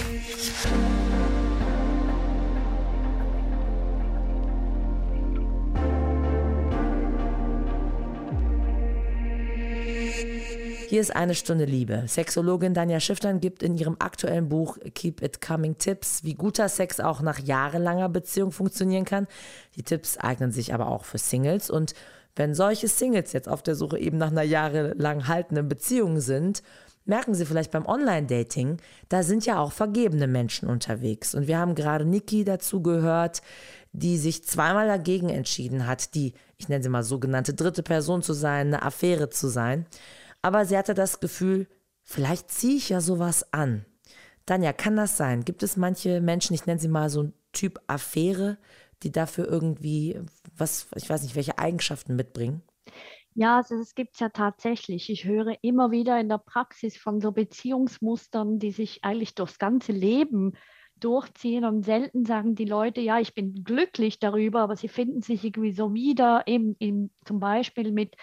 [10.95, 12.05] Hier ist eine Stunde Liebe.
[12.07, 17.01] Sexologin Danja Schiftern gibt in ihrem aktuellen Buch Keep It Coming Tipps, wie guter Sex
[17.01, 19.27] auch nach jahrelanger Beziehung funktionieren kann.
[19.75, 21.69] Die Tipps eignen sich aber auch für Singles.
[21.69, 21.95] Und
[22.37, 26.63] wenn solche Singles jetzt auf der Suche eben nach einer jahrelang haltenden Beziehung sind,
[27.07, 28.77] merken Sie vielleicht beim Online-Dating,
[29.09, 31.35] da sind ja auch vergebene Menschen unterwegs.
[31.35, 33.43] Und wir haben gerade Niki dazu gehört,
[33.93, 38.33] die sich zweimal dagegen entschieden hat, die, ich nenne sie mal sogenannte dritte Person zu
[38.33, 39.87] sein, eine Affäre zu sein.
[40.45, 41.67] Aber sie hatte das Gefühl,
[42.03, 43.87] vielleicht ziehe ich ja sowas an.
[44.45, 45.43] Danja, kann das sein?
[45.47, 48.59] Gibt es manche Menschen, ich nenne sie mal so ein Typ Affäre,
[49.03, 50.21] die dafür irgendwie
[50.55, 52.61] was, ich weiß nicht, welche Eigenschaften mitbringen?
[53.33, 55.09] Ja, also das gibt es ja tatsächlich.
[55.09, 59.93] Ich höre immer wieder in der Praxis von so Beziehungsmustern, die sich eigentlich durchs ganze
[59.93, 60.53] Leben
[61.01, 65.43] durchziehen und selten sagen die Leute, ja, ich bin glücklich darüber, aber sie finden sich
[65.43, 68.15] irgendwie so wieder, eben, eben zum Beispiel mit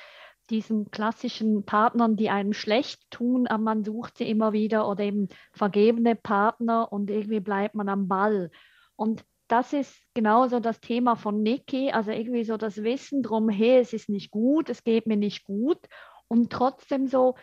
[0.51, 5.29] diesen klassischen Partnern, die einem schlecht tun, aber man sucht sie immer wieder oder eben
[5.53, 8.51] vergebene Partner und irgendwie bleibt man am Ball.
[8.95, 13.79] Und das ist genauso das Thema von Niki, also irgendwie so das Wissen drum, hey,
[13.79, 15.79] es ist nicht gut, es geht mir nicht gut
[16.27, 17.35] und trotzdem so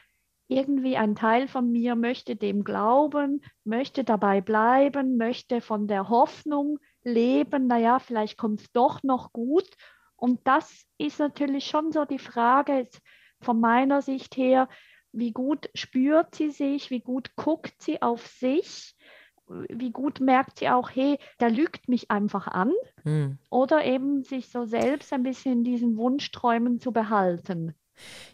[0.48, 6.78] irgendwie ein Teil von mir möchte dem glauben, möchte dabei bleiben, möchte von der Hoffnung
[7.02, 9.68] leben, naja, vielleicht kommt es doch noch gut.
[10.18, 12.88] Und das ist natürlich schon so die Frage
[13.40, 14.68] von meiner Sicht her,
[15.12, 18.94] wie gut spürt sie sich, wie gut guckt sie auf sich
[19.48, 22.72] wie gut merkt sie auch, hey, der lügt mich einfach an.
[23.02, 23.38] Hm.
[23.50, 27.74] Oder eben sich so selbst ein bisschen in diesen Wunschträumen zu behalten.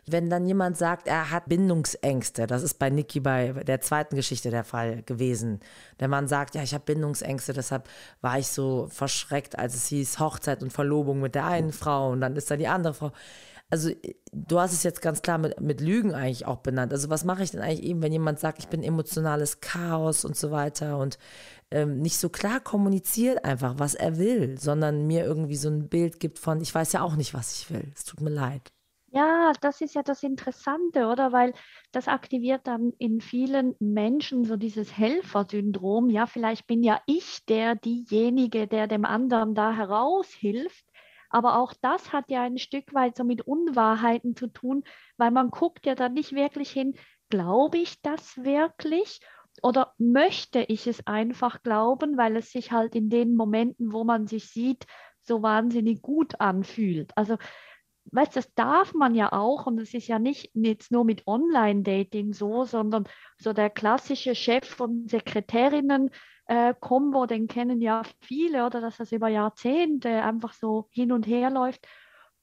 [0.07, 4.51] Wenn dann jemand sagt, er hat Bindungsängste, das ist bei Niki bei der zweiten Geschichte
[4.51, 5.61] der Fall gewesen.
[6.01, 7.89] Der Mann sagt, ja, ich habe Bindungsängste, deshalb
[8.21, 12.21] war ich so verschreckt, als es hieß Hochzeit und Verlobung mit der einen Frau und
[12.21, 13.13] dann ist da die andere Frau
[13.71, 13.91] also
[14.33, 16.93] du hast es jetzt ganz klar mit, mit Lügen eigentlich auch benannt.
[16.93, 20.37] Also was mache ich denn eigentlich eben, wenn jemand sagt, ich bin emotionales Chaos und
[20.37, 21.19] so weiter und
[21.71, 26.21] ähm, nicht so klar kommuniziert einfach, was er will, sondern mir irgendwie so ein Bild
[26.21, 27.91] gibt von, ich weiß ja auch nicht, was ich will.
[27.95, 28.74] Es tut mir leid.
[29.15, 31.31] Ja, das ist ja das Interessante, oder?
[31.31, 31.53] Weil
[31.93, 36.11] das aktiviert dann in vielen Menschen so dieses Helfersyndrom.
[36.11, 40.85] Ja, vielleicht bin ja ich der, diejenige, der dem anderen da heraushilft.
[41.31, 44.83] Aber auch das hat ja ein Stück weit so mit Unwahrheiten zu tun,
[45.17, 46.95] weil man guckt ja dann nicht wirklich hin,
[47.29, 49.21] glaube ich das wirklich?
[49.63, 54.27] Oder möchte ich es einfach glauben, weil es sich halt in den Momenten, wo man
[54.27, 54.87] sich sieht,
[55.21, 57.17] so wahnsinnig gut anfühlt?
[57.17, 57.37] Also,
[58.13, 62.33] weißt das darf man ja auch und es ist ja nicht jetzt nur mit Online-Dating
[62.33, 66.11] so, sondern so der klassische Chef von Sekretärinnen,
[66.47, 71.27] äh, Combo, den kennen ja viele, oder dass das über Jahrzehnte einfach so hin und
[71.27, 71.87] her läuft.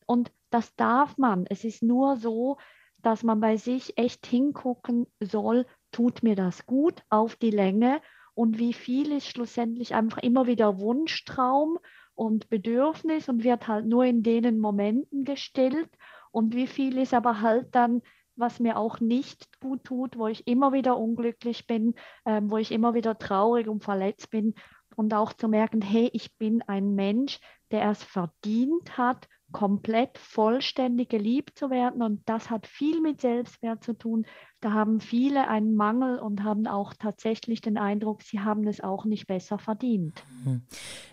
[0.06, 1.46] Und das darf man.
[1.48, 2.58] Es ist nur so,
[2.98, 8.02] dass man bei sich echt hingucken soll, tut mir das gut auf die Länge
[8.34, 11.78] und wie viel ist schlussendlich einfach immer wieder Wunschtraum
[12.22, 15.90] und Bedürfnis und wird halt nur in denen Momenten gestellt.
[16.30, 18.04] Und wie viel ist aber halt dann
[18.36, 22.72] was mir auch nicht gut tut, wo ich immer wieder unglücklich bin, äh, wo ich
[22.72, 24.56] immer wieder traurig und verletzt bin.
[24.96, 27.40] Und auch zu merken, hey, ich bin ein Mensch,
[27.72, 32.02] der es verdient hat, komplett vollständig geliebt zu werden.
[32.02, 34.26] Und das hat viel mit Selbstwert zu tun.
[34.62, 39.06] Da haben viele einen Mangel und haben auch tatsächlich den Eindruck, sie haben es auch
[39.06, 40.24] nicht besser verdient.
[40.46, 40.62] Mhm.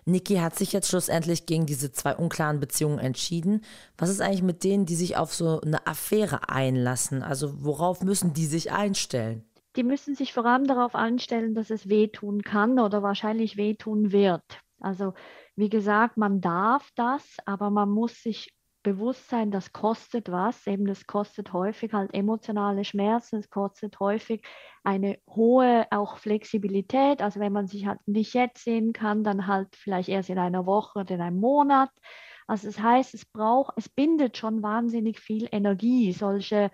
[0.04, 3.62] Niki hat sich jetzt schlussendlich gegen diese zwei unklaren Beziehungen entschieden.
[3.96, 7.22] Was ist eigentlich mit denen, die sich auf so eine Affäre einlassen?
[7.22, 9.44] Also worauf müssen die sich einstellen?
[9.76, 14.42] Die müssen sich vor allem darauf einstellen, dass es wehtun kann oder wahrscheinlich wehtun wird.
[14.80, 15.14] Also
[15.56, 20.66] wie gesagt, man darf das, aber man muss sich bewusst sein, das kostet was.
[20.66, 24.42] Eben, das kostet häufig halt emotionale Schmerzen, es kostet häufig
[24.84, 27.20] eine hohe auch Flexibilität.
[27.20, 30.64] Also wenn man sich halt nicht jetzt sehen kann, dann halt vielleicht erst in einer
[30.66, 31.90] Woche oder in einem Monat.
[32.46, 36.70] Also das heißt, es braucht, es bindet schon wahnsinnig viel Energie, solche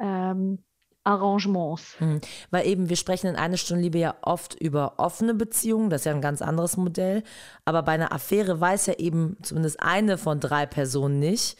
[0.00, 0.64] ähm,
[1.04, 1.98] Arrangements.
[1.98, 2.20] Hm.
[2.50, 6.06] Weil eben, wir sprechen in einer Stunde Liebe ja oft über offene Beziehungen, das ist
[6.06, 7.22] ja ein ganz anderes Modell.
[7.64, 11.58] Aber bei einer Affäre weiß ja eben zumindest eine von drei Personen nicht,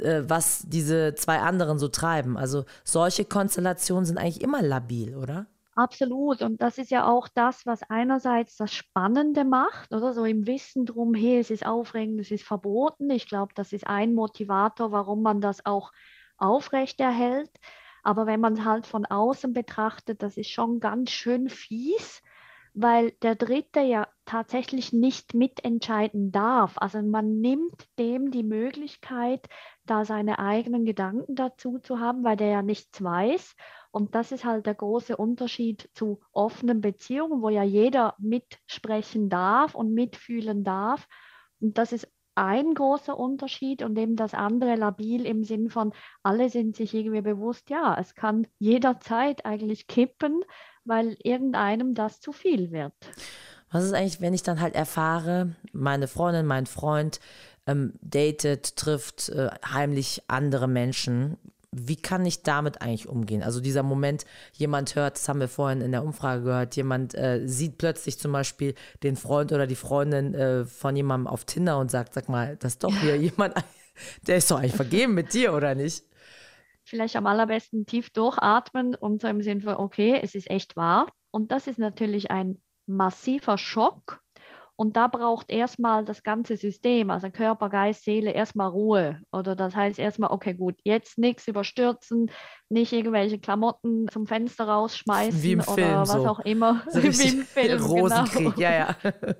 [0.00, 2.36] äh, was diese zwei anderen so treiben.
[2.36, 5.46] Also solche Konstellationen sind eigentlich immer labil, oder?
[5.76, 6.42] Absolut.
[6.42, 10.84] Und das ist ja auch das, was einerseits das Spannende macht, oder so im Wissen
[10.84, 13.08] drum, hey, es ist aufregend, es ist verboten.
[13.08, 15.92] Ich glaube, das ist ein Motivator, warum man das auch
[16.36, 17.50] aufrechterhält.
[18.02, 22.22] Aber wenn man halt von außen betrachtet, das ist schon ganz schön fies,
[22.72, 26.74] weil der Dritte ja tatsächlich nicht mitentscheiden darf.
[26.76, 29.48] Also man nimmt dem die Möglichkeit,
[29.84, 33.56] da seine eigenen Gedanken dazu zu haben, weil der ja nichts weiß.
[33.90, 39.74] Und das ist halt der große Unterschied zu offenen Beziehungen, wo ja jeder mitsprechen darf
[39.74, 41.08] und mitfühlen darf.
[41.60, 42.08] Und das ist
[42.40, 47.20] ein großer Unterschied und eben das andere labil im Sinn von, alle sind sich irgendwie
[47.20, 50.42] bewusst, ja, es kann jederzeit eigentlich kippen,
[50.84, 52.94] weil irgendeinem das zu viel wird.
[53.70, 57.20] Was ist eigentlich, wenn ich dann halt erfahre, meine Freundin, mein Freund
[57.66, 61.36] ähm, datet, trifft äh, heimlich andere Menschen?
[61.72, 63.42] Wie kann ich damit eigentlich umgehen?
[63.44, 67.46] Also dieser Moment, jemand hört, das haben wir vorhin in der Umfrage gehört, jemand äh,
[67.46, 71.90] sieht plötzlich zum Beispiel den Freund oder die Freundin äh, von jemandem auf Tinder und
[71.90, 73.54] sagt, sag mal, das ist doch hier jemand,
[74.26, 76.04] der ist doch eigentlich vergeben mit dir, oder nicht?
[76.84, 81.06] Vielleicht am allerbesten tief durchatmen und so im Sinne von, okay, es ist echt wahr.
[81.30, 84.22] Und das ist natürlich ein massiver Schock.
[84.80, 89.20] Und da braucht erstmal das ganze System, also Körper, Geist, Seele, erstmal Ruhe.
[89.30, 92.30] Oder das heißt erstmal, okay, gut, jetzt nichts überstürzen,
[92.70, 96.26] nicht irgendwelche Klamotten zum Fenster rausschmeißen Wie im oder Film, was so.
[96.26, 96.82] auch immer.
[96.88, 98.58] So Wie im Film, Rosenkrieg, genau.
[98.58, 98.96] ja, ja.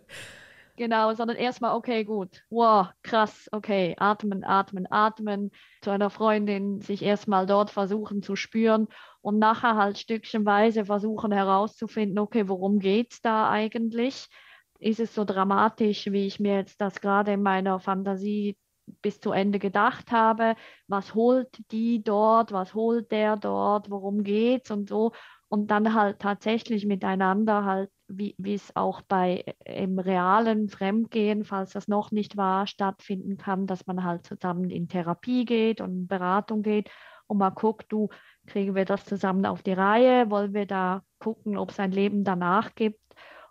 [0.76, 5.50] Genau, sondern erstmal, okay, gut, wow, krass, okay, atmen, atmen, atmen,
[5.82, 8.88] zu einer Freundin sich erstmal dort versuchen zu spüren
[9.22, 14.28] und nachher halt stückchenweise versuchen herauszufinden, okay, worum geht es da eigentlich?
[14.80, 18.56] Ist es so dramatisch, wie ich mir jetzt das gerade in meiner Fantasie
[19.02, 20.56] bis zu Ende gedacht habe?
[20.88, 22.52] Was holt die dort?
[22.52, 23.90] Was holt der dort?
[23.90, 25.12] Worum geht's und so?
[25.48, 31.72] Und dann halt tatsächlich miteinander halt wie, es auch bei äh, im realen Fremdgehen, falls
[31.72, 36.06] das noch nicht war, stattfinden kann, dass man halt zusammen in Therapie geht und in
[36.08, 36.90] Beratung geht
[37.26, 38.08] und mal guckt, du,
[38.46, 40.30] kriegen wir das zusammen auf die Reihe?
[40.30, 43.00] Wollen wir da gucken, ob es ein Leben danach gibt?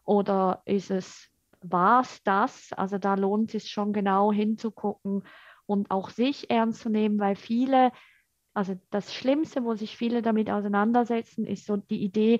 [0.09, 1.29] Oder ist es,
[1.61, 2.73] war es das?
[2.73, 5.21] Also da lohnt es schon genau hinzugucken
[5.67, 7.91] und auch sich ernst zu nehmen, weil viele,
[8.55, 12.39] also das Schlimmste, wo sich viele damit auseinandersetzen, ist so die Idee,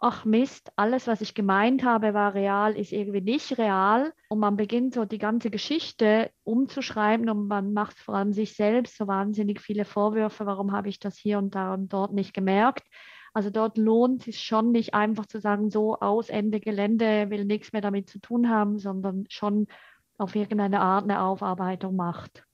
[0.00, 4.12] ach Mist, alles, was ich gemeint habe, war real, ist irgendwie nicht real.
[4.28, 8.96] Und man beginnt so die ganze Geschichte umzuschreiben und man macht vor allem sich selbst
[8.96, 12.82] so wahnsinnig viele Vorwürfe, warum habe ich das hier und da und dort nicht gemerkt.
[13.36, 17.70] Also dort lohnt es schon nicht einfach zu sagen, so aus Ende Gelände, will nichts
[17.70, 19.66] mehr damit zu tun haben, sondern schon
[20.16, 22.46] auf irgendeine Art eine Aufarbeitung macht.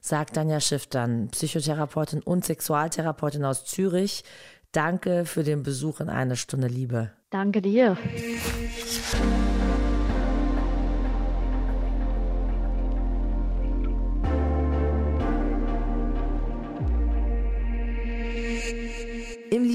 [0.00, 4.22] Sagt Danja Schiff dann, Psychotherapeutin und Sexualtherapeutin aus Zürich.
[4.70, 7.10] Danke für den Besuch in eine Stunde Liebe.
[7.30, 7.98] Danke dir.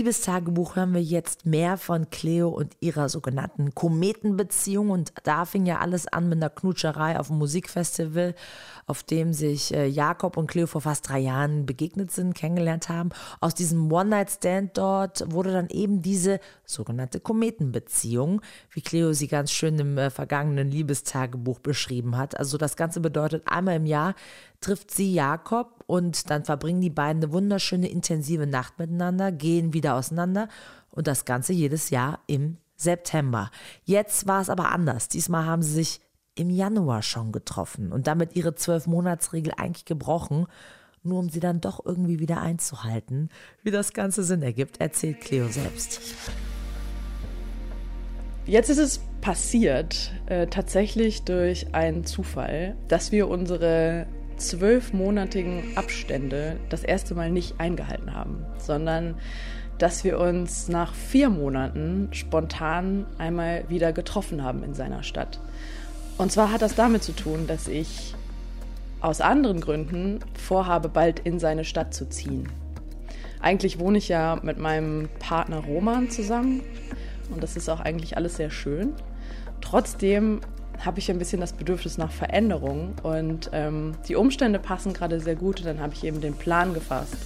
[0.10, 4.90] Liebestagebuch hören wir jetzt mehr von Cleo und ihrer sogenannten Kometenbeziehung.
[4.90, 8.34] Und da fing ja alles an mit einer Knutscherei auf dem Musikfestival,
[8.88, 13.10] auf dem sich äh, Jakob und Cleo vor fast drei Jahren begegnet sind, kennengelernt haben.
[13.40, 18.42] Aus diesem One-Night-Stand dort wurde dann eben diese sogenannte Kometenbeziehung,
[18.72, 22.36] wie Cleo sie ganz schön im äh, vergangenen Liebestagebuch beschrieben hat.
[22.36, 24.16] Also das Ganze bedeutet, einmal im Jahr
[24.62, 29.96] trifft sie Jakob und dann verbringen die beiden eine wunderschöne intensive Nacht miteinander, gehen wieder
[29.96, 30.50] auseinander
[30.92, 33.52] und das Ganze jedes Jahr im September.
[33.86, 35.08] Jetzt war es aber anders.
[35.08, 36.02] Diesmal haben sie sich
[36.36, 40.48] im Januar schon getroffen und damit ihre Zwölf-Monats-Regel eigentlich gebrochen,
[41.04, 43.30] nur um sie dann doch irgendwie wieder einzuhalten.
[43.64, 46.02] Wie das Ganze Sinn ergibt, erzählt Cleo selbst.
[48.46, 54.08] Jetzt ist es passiert, äh, tatsächlich durch einen Zufall, dass wir unsere
[54.40, 59.16] zwölfmonatigen Abstände das erste Mal nicht eingehalten haben, sondern
[59.78, 65.40] dass wir uns nach vier Monaten spontan einmal wieder getroffen haben in seiner Stadt.
[66.18, 68.14] Und zwar hat das damit zu tun, dass ich
[69.00, 72.50] aus anderen Gründen vorhabe, bald in seine Stadt zu ziehen.
[73.42, 76.62] Eigentlich wohne ich ja mit meinem Partner Roman zusammen
[77.32, 78.94] und das ist auch eigentlich alles sehr schön.
[79.62, 80.42] Trotzdem
[80.86, 85.36] habe ich ein bisschen das Bedürfnis nach Veränderung und ähm, die Umstände passen gerade sehr
[85.36, 87.18] gut und dann habe ich eben den Plan gefasst,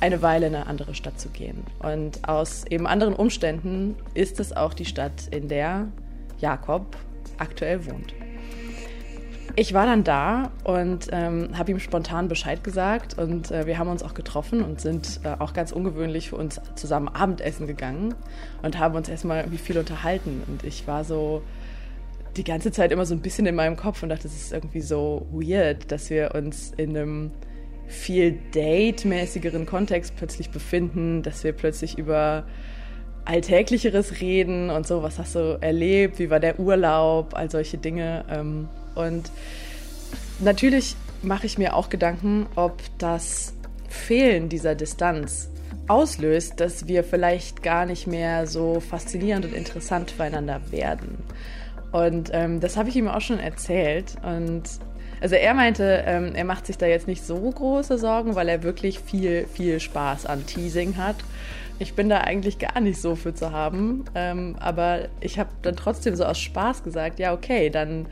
[0.00, 1.64] eine Weile in eine andere Stadt zu gehen.
[1.80, 5.88] Und aus eben anderen Umständen ist es auch die Stadt, in der
[6.38, 6.96] Jakob
[7.38, 8.14] aktuell wohnt.
[9.56, 13.88] Ich war dann da und ähm, habe ihm spontan Bescheid gesagt und äh, wir haben
[13.88, 18.16] uns auch getroffen und sind äh, auch ganz ungewöhnlich für uns zusammen Abendessen gegangen
[18.62, 21.42] und haben uns erstmal irgendwie viel unterhalten und ich war so
[22.36, 24.80] die ganze Zeit immer so ein bisschen in meinem Kopf und dachte, es ist irgendwie
[24.80, 27.30] so weird, dass wir uns in einem
[27.86, 32.44] viel date-mäßigeren Kontext plötzlich befinden, dass wir plötzlich über
[33.24, 38.24] Alltäglicheres reden und so, was hast du erlebt, wie war der Urlaub, all solche Dinge.
[38.30, 39.30] Ähm, und
[40.40, 43.54] natürlich mache ich mir auch Gedanken, ob das
[43.88, 45.48] Fehlen dieser Distanz
[45.88, 51.18] auslöst, dass wir vielleicht gar nicht mehr so faszinierend und interessant füreinander werden.
[51.94, 54.16] Und ähm, das habe ich ihm auch schon erzählt.
[54.24, 54.64] Und
[55.20, 58.64] also er meinte, ähm, er macht sich da jetzt nicht so große Sorgen, weil er
[58.64, 61.14] wirklich viel, viel Spaß an Teasing hat.
[61.78, 64.06] Ich bin da eigentlich gar nicht so für zu haben.
[64.16, 68.06] Ähm, aber ich habe dann trotzdem so aus Spaß gesagt, ja, okay, dann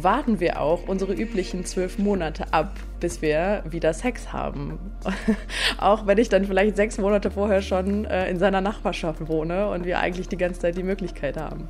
[0.00, 4.78] warten wir auch unsere üblichen zwölf Monate ab, bis wir wieder Sex haben.
[5.78, 9.84] auch wenn ich dann vielleicht sechs Monate vorher schon äh, in seiner Nachbarschaft wohne und
[9.84, 11.68] wir eigentlich die ganze Zeit die Möglichkeit haben.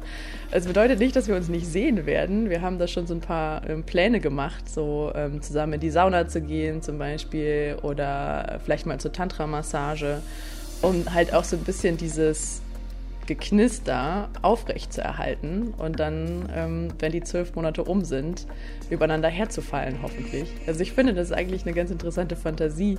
[0.50, 2.50] Es bedeutet nicht, dass wir uns nicht sehen werden.
[2.50, 5.90] Wir haben da schon so ein paar ähm, Pläne gemacht, so ähm, zusammen in die
[5.90, 10.20] Sauna zu gehen zum Beispiel oder vielleicht mal zur Tantra-Massage,
[10.82, 12.62] um halt auch so ein bisschen dieses
[13.26, 18.46] Geknister aufrecht zu erhalten und dann, ähm, wenn die zwölf Monate um sind,
[18.90, 20.52] übereinander herzufallen, hoffentlich.
[20.66, 22.98] Also ich finde, das ist eigentlich eine ganz interessante Fantasie.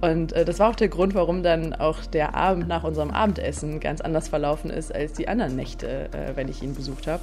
[0.00, 3.80] Und äh, das war auch der Grund, warum dann auch der Abend nach unserem Abendessen
[3.80, 7.22] ganz anders verlaufen ist als die anderen Nächte, äh, wenn ich ihn besucht habe.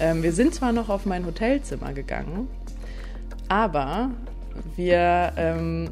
[0.00, 2.48] Ähm, wir sind zwar noch auf mein Hotelzimmer gegangen,
[3.48, 4.10] aber
[4.76, 5.90] wir ähm,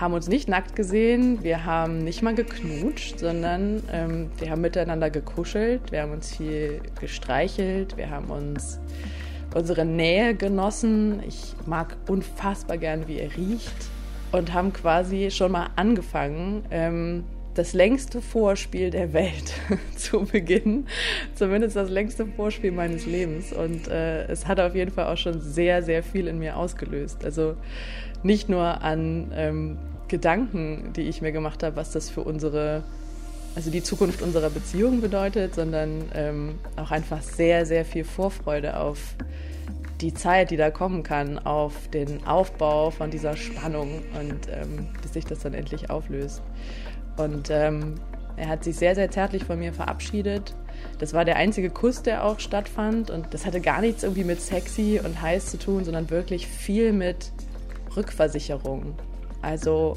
[0.00, 5.10] haben uns nicht nackt gesehen, wir haben nicht mal geknutscht, sondern ähm, wir haben miteinander
[5.10, 8.80] gekuschelt, wir haben uns viel gestreichelt, wir haben uns
[9.54, 11.22] unsere Nähe genossen.
[11.28, 13.74] Ich mag unfassbar gern, wie er riecht
[14.32, 19.52] und haben quasi schon mal angefangen, ähm, das längste Vorspiel der Welt
[19.96, 20.86] zu beginnen.
[21.34, 23.52] Zumindest das längste Vorspiel meines Lebens.
[23.52, 27.24] Und äh, es hat auf jeden Fall auch schon sehr, sehr viel in mir ausgelöst.
[27.24, 27.56] Also
[28.22, 32.84] nicht nur an ähm, Gedanken, die ich mir gemacht habe, was das für unsere,
[33.54, 39.14] also die Zukunft unserer Beziehung bedeutet, sondern ähm, auch einfach sehr, sehr viel Vorfreude auf
[40.00, 45.12] die Zeit, die da kommen kann, auf den Aufbau von dieser Spannung und ähm, bis
[45.12, 46.42] sich das dann endlich auflöst.
[47.16, 47.94] Und ähm,
[48.36, 50.54] er hat sich sehr, sehr zärtlich von mir verabschiedet.
[50.98, 53.10] Das war der einzige Kuss, der auch stattfand.
[53.10, 56.92] Und das hatte gar nichts irgendwie mit sexy und heiß zu tun, sondern wirklich viel
[56.92, 57.32] mit
[57.96, 58.94] Rückversicherung.
[59.42, 59.96] Also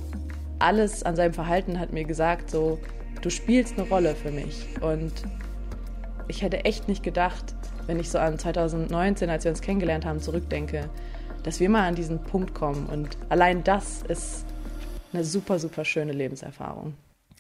[0.60, 2.80] alles an seinem Verhalten hat mir gesagt, so,
[3.22, 4.68] du spielst eine Rolle für mich.
[4.82, 5.12] Und
[6.28, 10.20] ich hätte echt nicht gedacht, wenn ich so an 2019, als wir uns kennengelernt haben,
[10.20, 10.90] zurückdenke,
[11.44, 12.86] dass wir mal an diesen Punkt kommen.
[12.88, 14.46] Und allein das ist
[15.14, 16.94] eine super, super schöne Lebenserfahrung.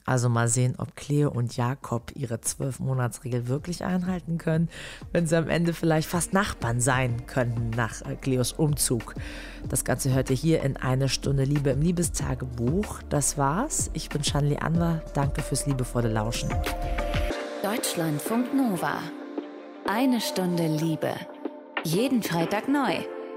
[0.05, 4.69] Also mal sehen, ob Cleo und Jakob ihre Zwölf-Monats-Regel wirklich einhalten können,
[5.13, 9.15] wenn sie am Ende vielleicht fast Nachbarn sein könnten nach äh, Cleos Umzug.
[9.69, 13.01] Das Ganze hört ihr hier in eine Stunde Liebe im Liebestagebuch.
[13.09, 13.91] Das war's.
[13.93, 15.01] Ich bin Shanli Anwar.
[15.13, 16.49] Danke fürs liebevolle Lauschen.
[17.63, 18.97] Deutschlandfunk Nova.
[19.87, 21.13] Eine Stunde Liebe.
[21.85, 23.03] Jeden Freitag neu.